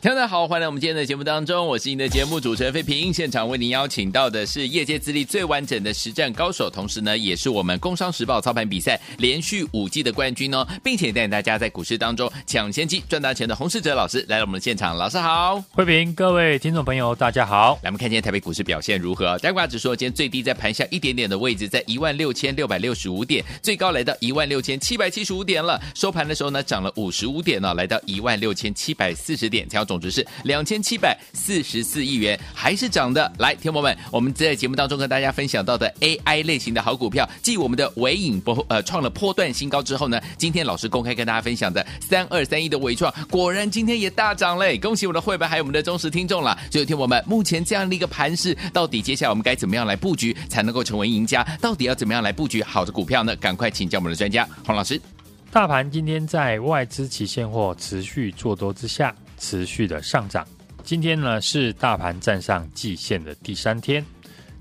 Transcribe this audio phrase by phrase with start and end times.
[0.00, 3.12] 大家好，欢迎来我们今天的节目当中，我是您的节目主持人费平。
[3.12, 14.96] 现场为您邀请到的是业界资历最完整的实战高手，同时呢，也是我们《工商时报》操盘比赛连续五季的冠军哦，并且带领大家在股市当中抢先机赚大钱的洪世哲老师来到我们的现场。
[14.96, 17.74] 老师好，费平，各位听众朋友，大家好。
[17.82, 19.36] 来，我们看今天台北股市表现如何？
[19.38, 25.80] 加权指数今天最低在盘下一点点的位置，在一万六千六百六十五点，最高来到一万六千七百七十五点了。
[25.96, 30.64] 收盘的时候呢，涨了五十五点呢、来到一万六千七百四十点，成交总值是两。
[30.68, 33.32] 千七百四十四亿元还是涨的。
[33.38, 44.76] 来，听友们，我们在节目当中跟大家分享到的 AI 类型的好股票，继我们的尾影波呃创了波段新高之后呢，今天老师公开跟大家分享的三二三一的纬创，果然今天也大涨嘞！
[44.76, 46.54] 恭喜我们的会员还有我们的忠实听众了。
[46.70, 51.42] 所以，听友们，目前这样的一个盘势，到底接下来我们该怎么样来布局才能够成为赢家？
[51.62, 53.34] 到底要怎么样来布局好的股票呢？
[53.36, 55.00] 赶快请教我们的专家黄老师。
[55.50, 60.46] 大盘今天在外资期现货持续做多之下，持续的上涨。
[60.82, 64.04] 今天呢是大盘站上季线的第三天。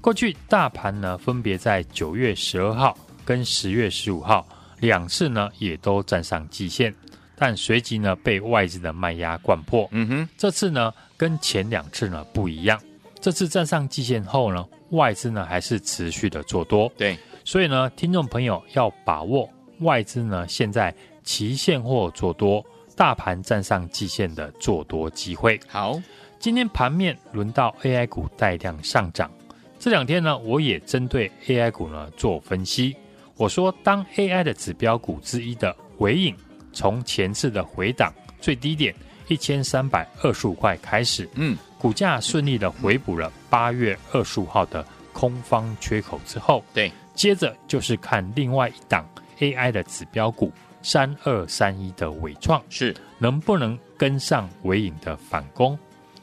[0.02, 4.48] 过去大盘呢分别在九月十二号跟十月十五号
[4.80, 6.94] 两次呢也都站上季线，
[7.36, 9.88] 但随即呢被外资的卖压灌破。
[9.92, 12.80] 嗯哼，这次呢跟前两次呢不一样，
[13.20, 16.92] 这次站上季线后呢，外资呢还是持续的做多。
[16.98, 22.64] 对，所以呢听众朋友要把握外资呢现在期现货做多。
[22.98, 25.58] 大盘站上季线的做多机会。
[25.68, 26.02] 好，
[26.40, 29.32] 今天盘面轮到 AI 股带量上涨。
[29.78, 32.96] 这两天呢，我也针对 AI 股呢做分析。
[33.36, 36.36] 我说，当 AI 的指标股之一的纬颖，
[36.74, 38.96] 从前次的回档最低点
[39.28, 50.52] 一千三百二十五块开始，嗯，股价顺利的回补了八月二十五号的空方缺口之后，对，接着就是看另外一档 AI 的指标股。
[50.88, 55.78] 三二三一的伟创是能不能跟上伟影的反攻？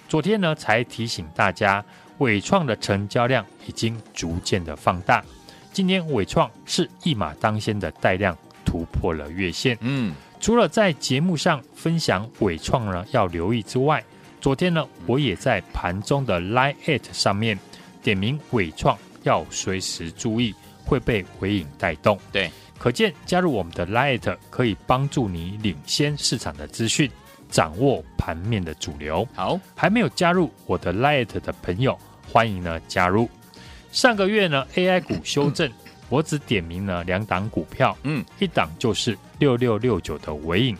[0.08, 1.84] 昨天呢才提醒大家，
[2.16, 5.22] 伟创的成交量已经逐渐的放大。
[5.70, 9.76] 今天伟创是一马当先的带量突破了月线。
[9.82, 14.02] 嗯，除了在节目上分享伟创呢要留意之外，
[14.40, 17.58] 昨天呢我也在盘中的 Line@ 上面
[18.02, 20.54] 点名伟创要随时注意
[20.86, 22.18] 会被尾影带动。
[22.32, 22.50] 对。
[22.78, 27.10] 可见加入我们的 Lite 可以帮助你领先市场的资讯，
[27.48, 29.26] 掌握盘面的主流。
[29.34, 31.98] 好，还没有加入我的 Lite 的朋友，
[32.30, 33.28] 欢迎呢加入。
[33.92, 35.74] 上个月呢 AI 股修正，嗯、
[36.10, 40.76] 我只点名了两档股票，嗯，一档就是六六六九的尾影。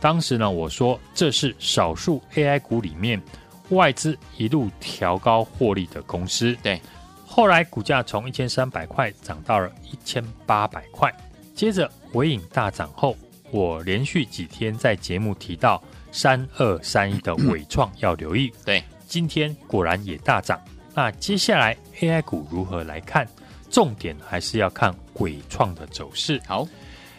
[0.00, 3.22] 当时呢我说这是少数 AI 股里面
[3.70, 6.56] 外资一路调高获利的公司。
[6.62, 6.80] 对，
[7.24, 11.12] 后来股价从一千三百块涨到了一千八百块。
[11.56, 13.16] 接着，尾影大涨后，
[13.50, 18.52] 我连续几天在节目提到三二三一的尾创要留意。
[18.62, 20.60] 对，今天果然也大涨。
[20.94, 23.26] 那接下来 AI 股如何来看？
[23.70, 26.38] 重点还是要看纬创的走势。
[26.46, 26.68] 好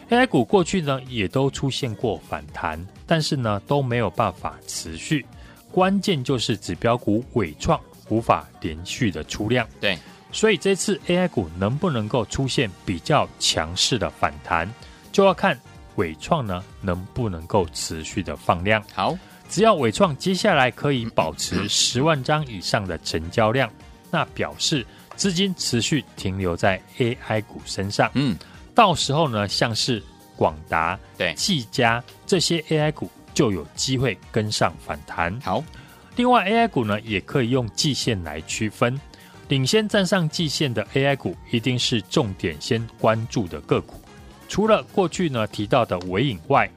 [0.08, 5.26] ，AI 股过去呢也都出现过反弹，但是呢都没有办法持续。
[5.72, 7.78] 关键就是指标股尾创
[8.08, 9.68] 无法连续的出量。
[9.80, 9.98] 对。
[10.30, 14.68] 所以这次 AI 股能不能够出现比较强势的反弹，
[15.10, 15.58] 就要看
[15.96, 18.82] 伟创呢能不能够持续的放量。
[18.94, 19.16] 好，
[19.48, 23.70] 只要伟创接下来可以保持十万张以上的成交量，
[24.10, 28.10] 那表示资金持续停留在 AI 股身上。
[28.14, 28.36] 嗯，
[28.74, 30.02] 到时候呢，像是
[30.36, 35.36] 广达、对、技嘉这些 AI 股就有机会跟上反弹。
[35.40, 35.64] 好，
[36.16, 39.00] 另外 AI 股呢也可以用季线来区分。
[39.48, 43.94] 领先站上季线的 AI 股，一定是重点先关注的个股。
[44.46, 46.70] 除了过去呢提到的纬颖外，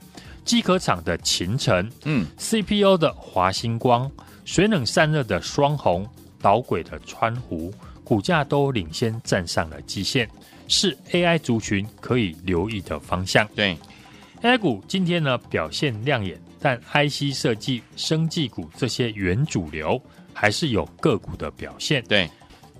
[0.46, 4.10] 机壳厂的秦晨，嗯，CPU 的华星光，
[4.46, 6.08] 水冷散热的双红，
[6.42, 7.74] 导轨的川湖，
[8.04, 10.30] 股价都领先站上了季线，
[10.68, 13.48] 是 AI 族群可以留意的方向。
[13.54, 13.78] 对
[14.42, 20.02] ，AI 股今天呢表现亮眼，但 IC 设计、生技股这些原主流
[20.34, 22.02] 还是有个股的表现。
[22.06, 22.30] 对。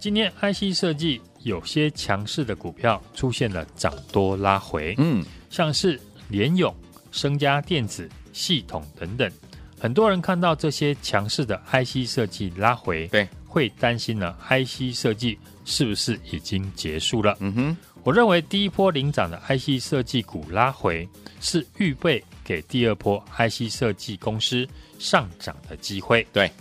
[0.02, 6.76] 今天 IC 设计有些强势的股票出现了涨多拉回，嗯，像是联咏、
[7.12, 9.32] 升家电子、系统等等，
[9.80, 17.38] 很多人看到这些强势的 IC 设计拉回，对，会担心呢 IC 设计是不是已经结束了？
[17.40, 21.08] 嗯哼，我认为第一波领涨的 IC 设计股拉回
[21.40, 26.52] 是预备给第二波 IC 设计公司上涨的机会，对，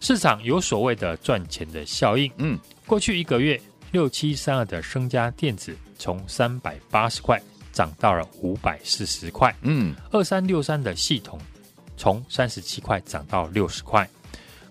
[0.00, 2.58] 市场有所谓的赚钱的效应，嗯。
[2.88, 3.60] 过去一个月，
[3.92, 7.38] 六七三二的升家电子从三百八十块
[7.70, 9.54] 涨到了五百四十块。
[9.60, 11.38] 嗯，二三六三的系统
[11.98, 14.08] 从三十七块涨到六十块，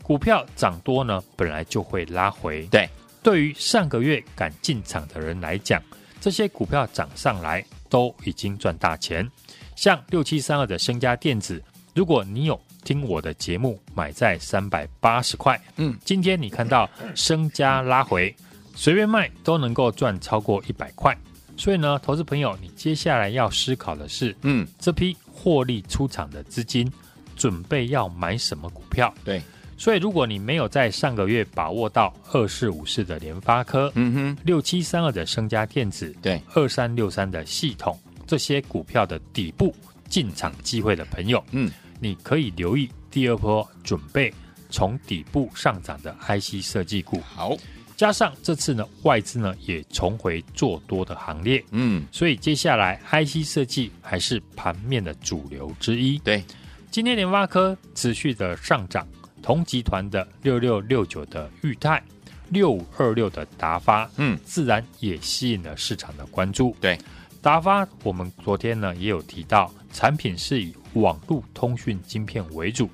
[0.02, 2.64] 股票涨多呢，本来就会拉回。
[2.72, 2.90] 对，
[3.22, 5.80] 对于上个月敢进场的人来讲，
[6.20, 9.30] 这些股票涨上来都已经赚大钱。
[9.76, 11.64] 像六七三二的升家电子，
[11.94, 18.34] 如果你有听我的节目，买在三百八十块，嗯，今天你看到升家拉回，
[18.76, 21.14] 随便卖都能够赚超过一百块。
[21.58, 26.90] 所以呢，投资朋友，你接下来要思考的是，嗯，这批获利出场的资金，
[27.36, 29.14] 准备要买什么股票？
[29.26, 29.42] 对，
[29.78, 38.00] 所以如果你没有在上个月把握到二四五四的联发科，嗯哼，六七三二的升家电子，对，二三六三的系统。
[38.26, 39.76] 这些股票的底部
[40.08, 41.70] 进场机会的朋友，嗯，
[42.00, 44.34] 你可以留意第二波准备
[44.70, 47.22] 从底部上涨的 IC 设计股。
[47.22, 47.56] 好，
[47.96, 56.20] 加上这次呢，外资呢也重回做多的行列，嗯，所以接下来 IC 设计还是盘面的主流之一。
[56.20, 56.44] 对，
[56.92, 59.08] 今天联发科持续的上涨，
[59.42, 62.04] 同集团的六六六九的裕泰，
[62.50, 66.76] 六五二六的达发，嗯，自然也吸引了市场的关注。
[66.80, 66.98] 对。
[67.42, 72.90] 达发，我们昨天呢也有提到，产品是以网络通讯晶片为主。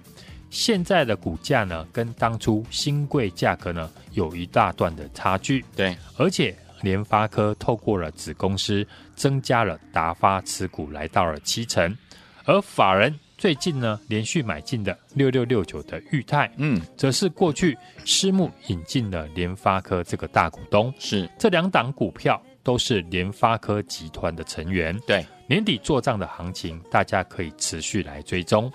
[0.49, 5.65] 现在的股价呢，跟当初新贵价格呢有一大段的差距。
[5.75, 8.85] 对，而且联发科透过了子公司
[9.15, 11.97] 增加了达发持股，来到了七成。
[12.45, 17.75] 而法人最近呢连续买进的六六六九的裕泰，嗯，则是过去
[18.05, 20.93] 私募引进了联发科这个大股东。
[20.99, 22.39] 是这两档股票。
[22.63, 24.97] 都是联发科集团的成员。
[25.05, 28.71] 对，年底做账的行情，大家可以持续来追踪。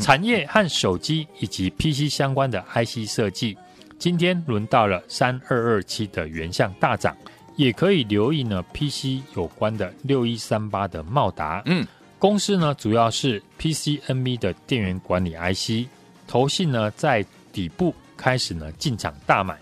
[0.00, 3.56] 产业和手机以及 PC 相关的 IC 设计，
[3.98, 7.16] 今天轮到了三二二七的原相大涨，
[7.56, 11.62] 也可以留意呢 PC 有关的六一三八的茂达。
[11.66, 11.86] 嗯，
[12.18, 15.88] 公司呢主要是 PCNB 的电源管理 IC，
[16.26, 19.58] 投信呢在底部开始呢进场大买。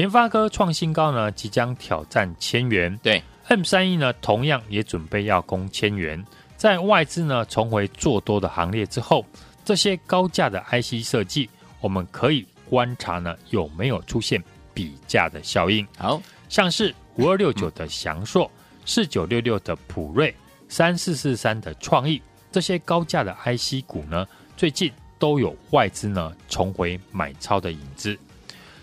[0.00, 2.98] 联发科创新高呢，即将挑战千元。
[3.02, 6.24] 对，M 三一呢，同样也准备要攻千元。
[6.56, 9.22] 在外资呢重回做多的行列之后，
[9.62, 11.50] 这些高价的 IC 设计，
[11.82, 14.42] 我们可以观察呢有没有出现
[14.72, 15.86] 比价的效应。
[15.98, 16.18] 好，
[16.48, 18.50] 像是五二六九的翔硕、
[18.86, 20.34] 四九六六的普瑞、
[20.70, 24.26] 三四四三的创意，这些高价的 IC 股呢，
[24.56, 28.18] 最近都有外资呢重回买超的影子。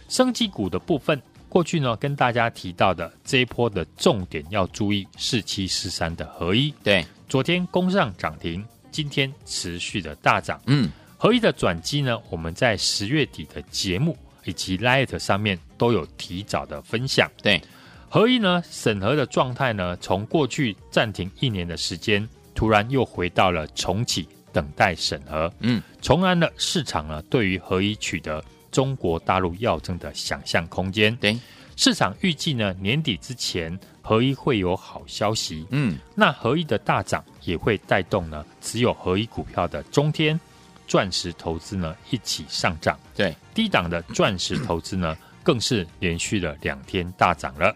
[0.08, 17.62] 生技股的部分，过去呢跟大家提到的这一波的重点要注意四七四三的合一，对，昨天攻上涨停，今天持续的大涨，嗯，合一的转机呢，我们在十月底的节目以及 Light 上面都有提早的分享，对，
[18.10, 28.44] 合一呢审核的状态呢，从过去暂停一年的时间，突然又回到了重启等待审核，嗯，重燃了市场呢对于合一取得。
[28.78, 31.36] 中国大陆药证的想象空间，对
[31.76, 35.66] 市场预计呢，年底之前合一会有好消息。
[35.72, 40.40] 嗯，那合一的大涨也会带动呢持有合一股票的中天、
[40.88, 43.00] 钻石投资呢一起上涨。
[43.16, 47.76] 对，低档的钻石投资呢更是连续了两天大涨了。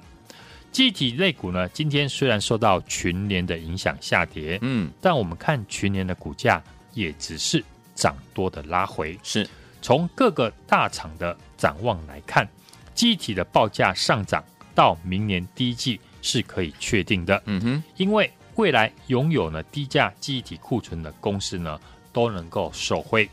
[0.72, 6.62] 具体类股呢今天虽然受到群联的影响下跌，嗯，但我们看群联的股价
[6.94, 7.66] 也只是
[7.96, 9.18] 涨多的拉回。
[9.24, 9.50] 是。
[9.82, 12.48] 从各个大厂的展望来看，
[12.94, 14.44] 记忆体的报价上涨
[14.76, 17.42] 到明年第一季是可以确定的。
[17.46, 21.80] 嗯哼，因为未来拥有呢低价记忆体库存的公司呢
[22.14, 23.28] 都能够受惠。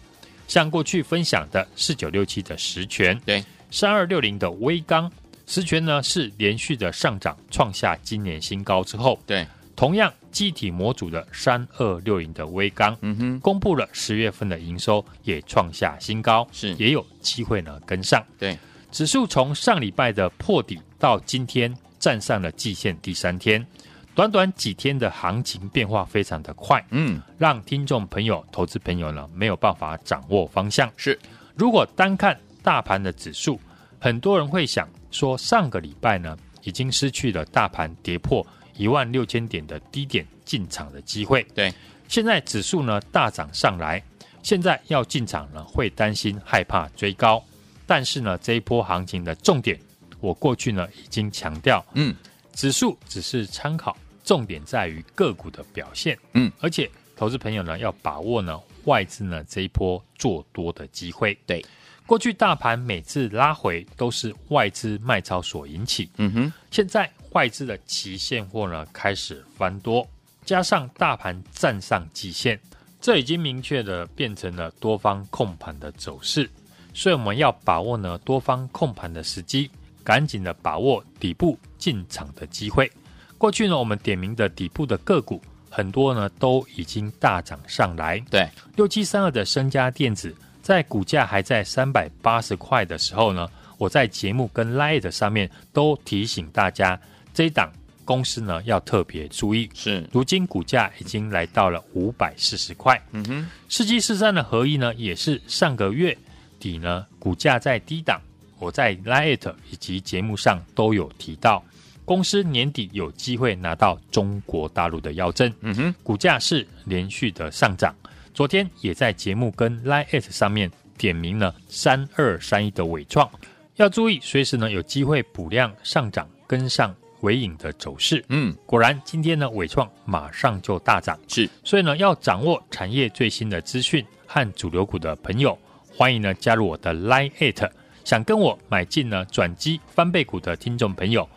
[0.47, 5.11] 像过去分享的四九六七的实权，对，三二六零的微刚，
[5.47, 9.47] 实权呢是连续的上涨，创下今年新高之后，对。
[9.77, 18.25] 同样，记忆体模组的三二六零的微刚，嗯哼，公布了十月份的营收也创下新高，是也有机会呢跟上。
[18.39, 18.57] 对，
[18.93, 23.67] 指数从上礼拜的破底到今天站上了季线第三天，
[24.15, 30.89] 短短几天的行情变化非常的快，嗯，让听众朋友、投资朋友呢没有办法掌握方向。
[30.97, 31.19] 是，
[31.57, 33.59] 如果单看大盘的指数，
[33.99, 38.47] 很多人会想说，上个礼拜呢已经失去了大盘跌破。
[38.79, 41.71] 一万六千点的低点进场的机会，对。
[42.07, 44.03] 现在指数呢大涨上来，
[44.43, 47.45] 现在要进场呢会担心害怕追高，
[47.87, 49.79] 但是呢这一波行情的重点，
[50.21, 52.15] 我过去呢已经强调，嗯，
[52.55, 53.95] 指数只是参考，
[54.25, 61.63] 重点在于个股的表现，嗯，而且投资朋友呢要把握呢外资呢这一波做多的机会，对。
[62.07, 67.13] 过去大盘每次拉回都是外资卖超所引起，嗯哼，现在。
[67.39, 70.05] 外资的期现货呢开始翻多，
[70.45, 72.59] 加上大盘站上季线，
[73.01, 76.51] 这已经明确的变成了多方控盘的走势，
[76.93, 79.71] 所以我们要把握呢多方控盘的时机，
[80.03, 82.91] 赶紧的把握底部进场的机会。
[83.39, 85.41] 过去呢，我们点名的底部的个股
[85.71, 88.19] 很多呢都已经大涨上来。
[88.29, 97.01] 对，六七三二的升家电子，在股价还在三百八十块的时候呢，我在节目跟 Light 上面都提醒大家，
[97.39, 97.73] 这一档
[98.05, 99.71] 公司呢要特别注意。
[99.73, 103.01] 是，如今股价已经来到了五百四十块。
[103.13, 106.19] 嗯哼，世纪四三的合一呢，也是上个月
[106.59, 108.21] 底呢股价在低档，
[108.59, 111.65] 我在 Light 以及节目上都有提到。
[112.05, 117.95] 公司年底有机会拿到中国大陆的药证，嗯哼，股价是连续的上涨。
[118.35, 123.31] 昨天也在节目跟 Line 上面点名了三二三一的伟创，
[123.77, 128.25] 要注意随时呢有机会补量上涨，跟上纬颖的走势。
[128.29, 135.59] 嗯，果然今天呢伟创马上就大涨，是，所以呢要掌握产业最新的资讯和主流股的朋友，
[135.97, 137.71] 欢迎呢加入我的 Line。
[138.05, 141.29] 想跟我买进呢转机翻倍股的听众朋友。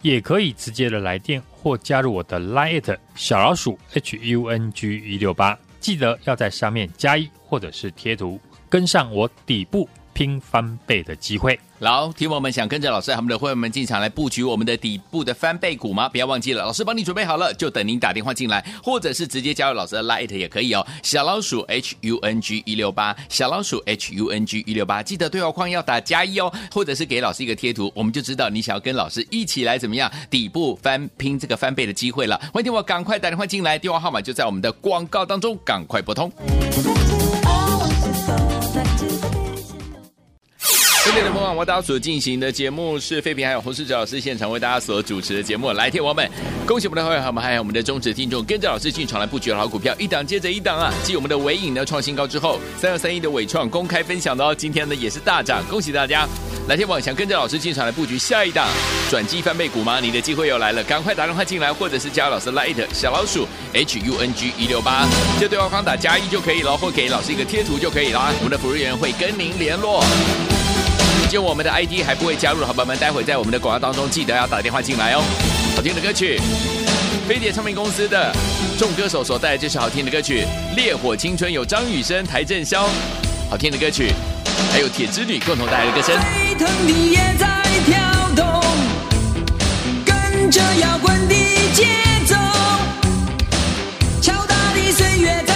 [0.00, 11.56] 也可以直接的来电或加入我的 Line 小老鼠 H U N G 一六八，记得要在上面加一或者是贴图，跟上我底部拼翻倍的机会。
[11.78, 16.08] 老听我们想跟着老师，他们的会员们进场来布局我们的底部的翻倍股吗？
[16.08, 20.84] 不要忘记了，老师帮你准备好了，就等您打电话进来，或者是直接加入老师的 Light 也可以哦。
[21.04, 32.36] 小老鼠 H U N G 一六八，小老鼠 H U N G 一六八，记得对话框要打加一哦，或者是给老师一个贴图，我们就知道你想要跟老师一起来怎么样底部翻拼这个翻倍的机会了。
[32.52, 36.28] 欢迎我赶快打电话进来，电话号码就在我们的广告当中，赶快拨通。
[41.18, 45.72] 今天的播网为大家所进行的节目是废品，还有洪世哲老师现场为大家所主持的节目。
[45.72, 46.30] 来，听我们，
[46.64, 47.42] 恭喜我们的会员好吗？
[47.42, 50.94] 还有我们的忠实听众，跟着老师进场来布局好股票，一档接着一档啊！
[51.02, 56.24] 继我们的尾影呢创新高之后，三二三一的纬创公开分享的哦，今天呢也是大涨，恭喜大家！
[56.68, 58.68] 来，听我想跟着老师进场来布局下一档
[59.10, 59.98] 转机翻倍股吗？
[59.98, 65.04] 你的机会又来了，赶快打电话进来，或者是加老师 Light 小老鼠 H U N G 一六八，
[65.40, 70.04] 就对话框打加一就可以了，或给老师一个贴图就可以了啊，我们的服务员会跟您联络。
[71.28, 75.22] 就我们的 ID 还不会加入的好朋友们，待会在我们的广告当中记得要打电话进来哦。
[75.76, 76.40] 好听的歌曲，
[77.28, 78.34] 飞碟唱片公司的
[78.78, 82.88] 众歌手所带来这首好听的歌曲《烈火青春》，有张雨生、邰正宵。
[83.50, 84.10] 好听的歌曲，
[84.72, 86.18] 还有铁之女共同带来的歌声。
[86.18, 87.46] 沸腾的也在
[87.84, 87.98] 跳
[88.34, 88.62] 动，
[90.06, 91.34] 跟着摇滚的
[91.74, 91.86] 节
[92.26, 92.34] 奏，
[94.22, 95.54] 敲打的岁月在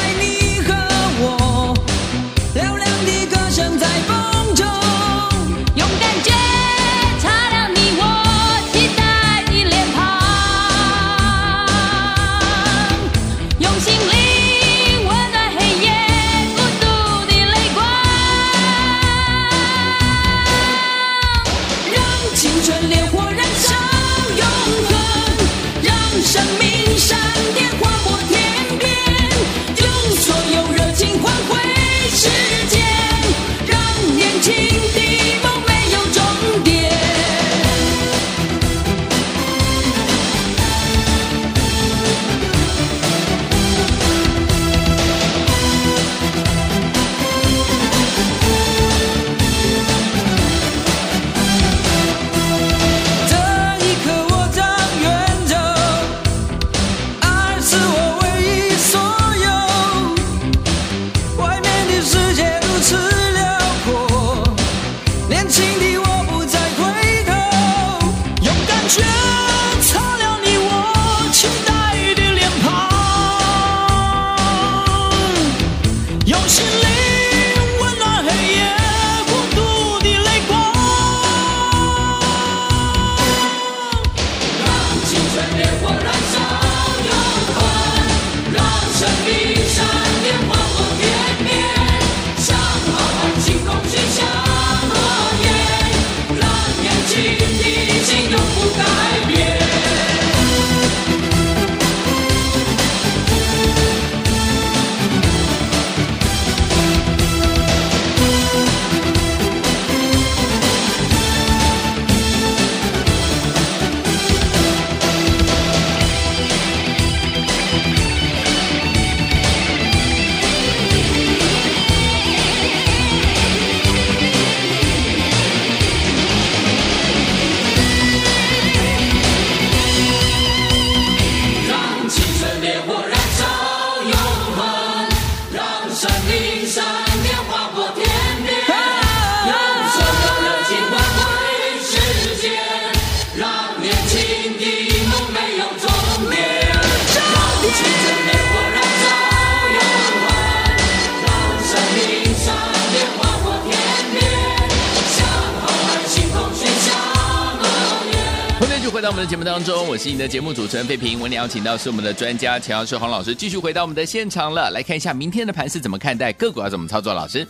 [159.12, 161.18] 我们的节目当中，我是你的节目主持人费平。
[161.18, 164.70] 我们邀请到是我们的专家钱老师黄老师，继续回到我们的现场了。
[164.70, 167.12] 来看一下明天的盘是怎么看待，个股要怎么操作？
[167.12, 167.46] 老师，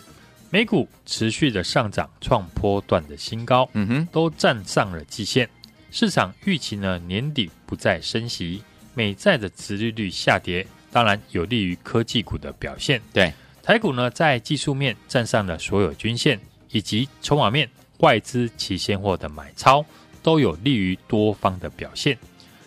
[0.50, 5.49] 美股持续的上涨，创波段的新高，嗯哼，都站上了季线。
[5.92, 8.61] 市场预期呢，年底不再升息，
[8.95, 13.00] 美债的殖利率下跌，当然有利于科技股的表现。
[13.12, 16.40] 对，台股呢，在技术面站上了所有均线，
[16.73, 19.87] 以及筹码面外资期现货的买超。
[20.23, 22.17] 都有利于多方的表现。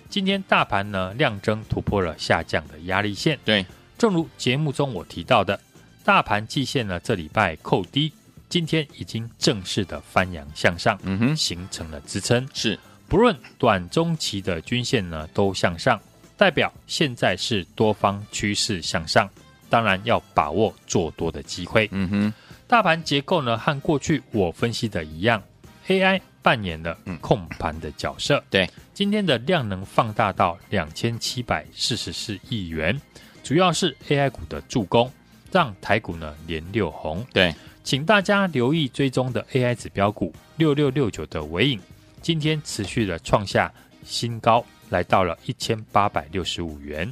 [0.10, 3.38] 今天大盘呢，量增突破了下降的压力线。
[3.44, 3.66] 对，
[3.98, 5.60] 正如节目中我提到的，
[6.04, 8.14] 大盘季线呢，这礼拜扣低，
[8.48, 12.48] 今天已经正式的翻扬向上，嗯哼，形成了支撑。
[12.54, 16.00] 是，不论短中期的均线呢都向上，
[16.38, 19.28] 代表现在是多方趋势向上，
[19.70, 21.90] 当然要把握做多的机会。
[21.92, 22.34] 嗯哼，
[22.68, 25.44] 大盘结构呢和过去我分析的一样
[25.88, 26.22] ，AI。
[26.46, 28.44] 扮演了控盘的角色。
[28.52, 33.02] 对，今天的量能放大到两千七百四十四亿元，
[33.44, 35.12] 主要是 AI 股的助攻，
[35.52, 37.26] 让台股呢连六红。
[37.34, 37.52] 对，
[37.84, 41.82] 请大家留意追踪的 AI 指标股六六六九的尾影，
[42.22, 43.74] 今天持续的创下
[44.04, 47.12] 新高，来到了一千八百六十五元。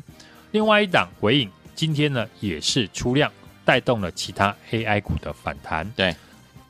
[0.51, 3.31] 另外一档尾影今天呢也是出量，
[3.65, 5.89] 带动了其他 AI 股的反弹。
[5.95, 6.15] 对。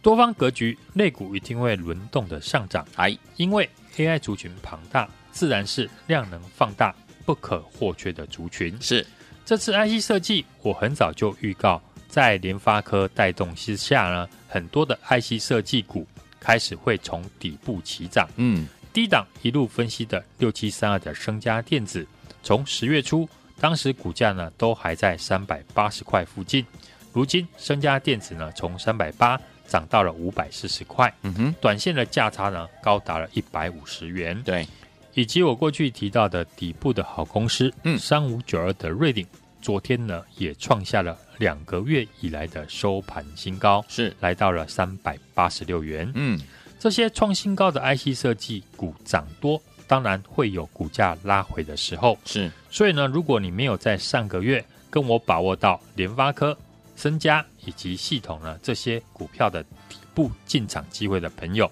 [0.04, 2.86] 多方格局，类股一定会轮动的上涨。
[2.98, 6.94] 哎，因为 AI 族群庞大，自然是量能放大
[7.26, 8.78] 不可或缺的族群。
[8.82, 9.08] 是，
[9.46, 16.06] 这次 IC 设计，我很早就预告，在联发科带动之下呢，很多的 IC 设计股
[16.38, 18.28] 开始会从底部起涨。
[18.36, 22.06] 嗯，低档一路分析的六七三二的升家电子，
[22.44, 23.26] 从十月初，
[23.58, 26.66] 当时股价呢都还在三百八十块附近，
[27.14, 29.40] 如今升家电子呢从三百八。
[29.74, 34.68] 涨到了五百四十块，嗯哼，短线的价差呢高达了一百五十元，对，
[35.16, 39.26] 以及我过去提到的底部的好公司，嗯，三五九二的瑞鼎，
[39.64, 44.16] 昨天呢也创下了两个月以来的收盘新高，是。
[44.20, 46.40] 来到了三百八十六元，嗯，
[46.80, 56.56] 这些创新高的 IC 设计股涨多，当然会有股价拉回的时候，是，所以呢，如果你没有在上个月跟我把握到联发科。
[56.96, 61.70] 身家以及系统呢，这些股票的底部进场机会的朋友，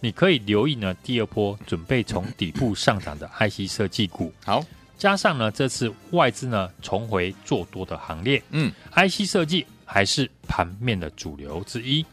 [0.00, 4.32] 你可以留意呢，第二波准备从底部上涨的 IC 设计股。
[4.44, 4.64] 好，
[4.98, 8.42] 加上呢，这次外资呢重回做多的行列。
[8.50, 12.04] 嗯，IC 设计还是盘面的主流之一。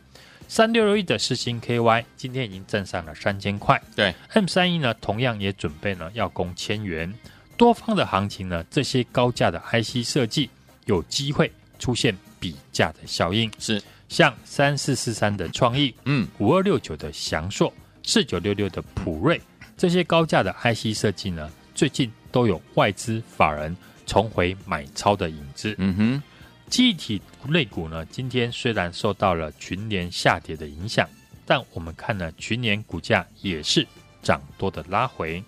[0.48, 3.82] 三六六一的世星 KY 今天已经站上了三千块。
[3.96, 7.12] 对，M 三一呢同样也准备呢要攻千元。
[7.58, 10.50] 多方的行情呢，这些高价的 IC 设计
[10.86, 12.16] 有机会出现。
[12.44, 19.40] 比价的效应是像三四四三的创意，嗯，五二六九的祥硕，四九六六的普瑞，
[19.78, 23.74] 这些高价的 IC 设计呢，最近都有外资法人
[24.06, 25.74] 重回买超的影子。
[25.78, 26.24] 嗯哼，
[26.70, 31.08] 记忆体类股呢，今天虽然受到了群联下跌的影响，
[31.46, 33.88] 但我们看呢，群联股价也是
[34.22, 35.42] 涨多的拉回。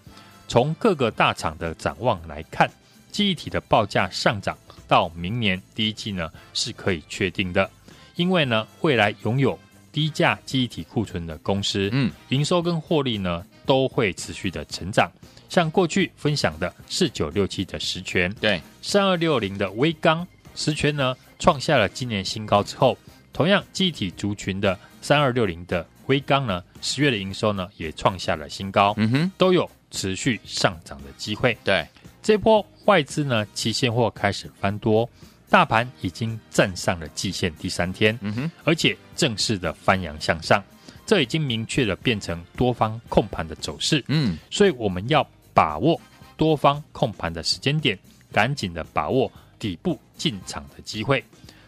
[0.47, 2.71] 从各个大厂的展望来看，
[3.15, 4.57] 记忆体的报价上涨。
[4.89, 7.71] 到明年第一季呢，是可以确定的，
[8.17, 9.57] 因为呢，未来拥有
[9.89, 15.09] 低价记忆体库存的公司，嗯，营收跟获利呢都会持续的成长。
[15.47, 22.97] 像过去分享的四九六七的实权，对，三二六零的微刚，实权呢创下了今年新高之后，
[23.31, 31.57] 同样记忆体族群的三二六零的微刚呢，十月的营收呢也创下了新高，嗯哼，都有持续上涨的机会。
[31.63, 31.87] 对。
[32.25, 35.07] 这波外资呢，期现货开始翻多，
[35.47, 40.63] 大盘已经站上了季线第三天，嗯哼，而且正式的翻扬向上，
[41.05, 46.01] 这已经明确的变成多方控盘的走势，嗯，所以我们要把握
[46.35, 47.95] 多方控盘的时间点，
[48.31, 51.23] 赶紧的把握底部进场的机会。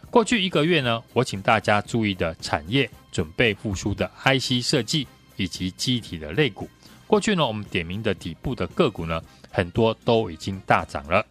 [0.09, 6.67] 过去一个月呢，我请大家注意的产业准备复苏的 IC 设计以及记忆体的类股，
[7.05, 9.21] 过去呢，我们点名的底部的个股呢。
[9.51, 11.25] 很多都已经大涨了。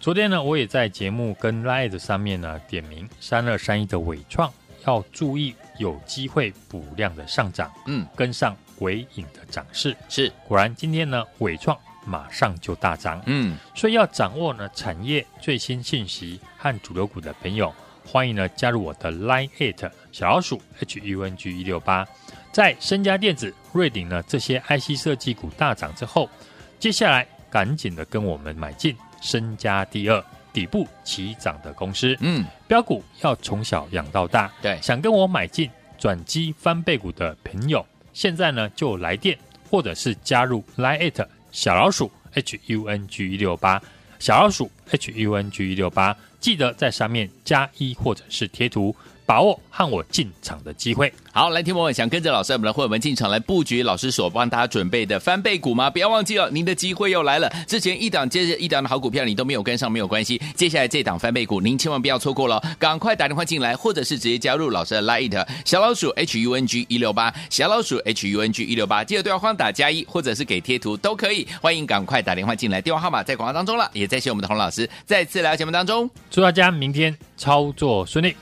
[0.00, 4.50] 昨天呢，我也在节目跟 Light 上面呢点名三二三一的伟创，
[4.86, 9.94] 要注意有机会补量的上涨，嗯，跟上尾影的涨势。
[10.08, 17.70] 是，果然今天呢，伟创马上就大涨，嗯，所以要掌握呢产业最新信息和主流股的朋友，
[18.06, 22.08] 欢迎呢加入我的 Light 小老鼠 HUNG 一六八，
[22.52, 26.30] 在身家电子、瑞鼎呢这些 IC 设计股大涨之后，
[26.78, 27.28] 接下来。
[27.50, 43.82] 赶紧的跟我们买进身家第二底部起涨的公司，嗯，标股要从小养到大，对，想跟我买进转机翻倍股的朋友，现在呢就来电或者是加入 Line@ 小老鼠 H U N G 一六八，
[44.18, 48.94] 小老鼠 H U N G 一六八，记得在上面加一或者是贴图。
[49.30, 51.12] 把握和我进场的机会。
[51.32, 55.88] 好，来听我想跟着老师我们的会员进场来布局老师所帮大家准备的翻倍股吗？
[55.88, 57.48] 不要忘记了，您的机会又来了。
[57.64, 60.42] 之前一档接着一档的好股票你都没有跟上，没有关系。
[60.56, 71.46] 接下来这档翻倍股，您千万不要错过了，赶快打电话进来，或者是直接加入老师的 Lite 小老鼠 H U N G 一六八，小老鼠 H U N G 一六八，记得对话框打加一，或者是给贴图都可以。
[71.62, 78.34] 欢迎赶快打电话进来，电话号码在广告当中了，也在谢我们的洪老师再次来到节目当中，祝大家明天操作顺利。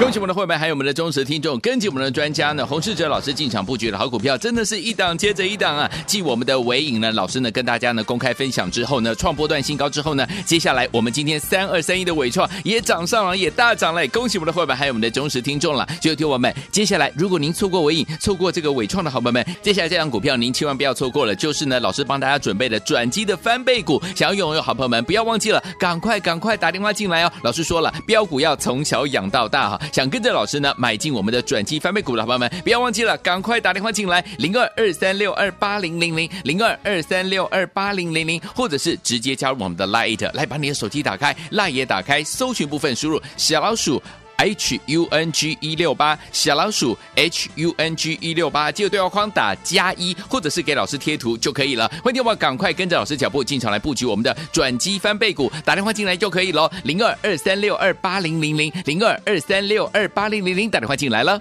[0.00, 5.88] 恭喜我们的会员，还有我们的忠实听众，跟紧我们的专家呢，洪世哲老师进场布局的好股票，真的是一档接着一档啊！
[6.04, 15.86] 继我们的纬颖呢，老师呢跟大家呢公开分享之后呢，创波段新高之后呢，接下来我们今天三二三一的纬创也涨上了，也大涨了，恭喜我们的会员，还有我们的忠实听众了。
[16.00, 27.32] 就听我们，接下来如果您错过纬颖，错过这个纬创的好朋友们，接下来这档股票您千万不要错过了，就是呢老师帮大家准备的转机的翻倍股，想要拥有好朋友们，不要忘记了，赶快赶快打电话进来哦！
[27.42, 29.80] 老师说了，标股要从小养到大哈。
[29.92, 44.02] 想跟着老师呢买进我们的转机翻倍股的朋友们，不要忘记了，赶快打电话进来，零二二三六二八零零零零二二三六二八零零零，或者是直接加入我们的 Lite，来把你的手机打开，Lite 也打开，搜寻部分输入小老鼠。
[44.36, 51.88] H U N G 一六八小老鼠 H U N G 一六八，记得对话框打加一，或者是给老师贴图就可以了。
[52.02, 56.70] 欢迎电话赶快跟着老师脚步进场来布局我们的转机翻倍股，打电话进来就可以了。
[56.84, 61.40] 零二二三六二八零零零零二二三六二八零零零，打电话进来了。